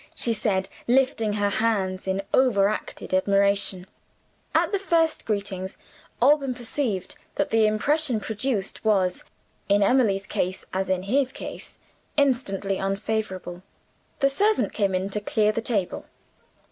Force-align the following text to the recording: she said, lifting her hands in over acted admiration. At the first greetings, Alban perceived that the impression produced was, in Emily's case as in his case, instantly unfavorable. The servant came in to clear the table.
she 0.15 0.33
said, 0.33 0.67
lifting 0.87 1.33
her 1.33 1.51
hands 1.51 2.07
in 2.07 2.23
over 2.33 2.67
acted 2.67 3.13
admiration. 3.13 3.85
At 4.55 4.71
the 4.71 4.79
first 4.79 5.27
greetings, 5.27 5.77
Alban 6.19 6.55
perceived 6.55 7.19
that 7.35 7.51
the 7.51 7.67
impression 7.67 8.19
produced 8.19 8.83
was, 8.83 9.25
in 9.69 9.83
Emily's 9.83 10.25
case 10.25 10.65
as 10.73 10.89
in 10.89 11.03
his 11.03 11.31
case, 11.31 11.77
instantly 12.17 12.79
unfavorable. 12.79 13.61
The 14.21 14.29
servant 14.31 14.73
came 14.73 14.95
in 14.95 15.11
to 15.11 15.21
clear 15.21 15.51
the 15.51 15.61
table. 15.61 16.05